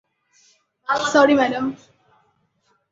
Sorry, 1.11 1.33
madam. 1.33 1.65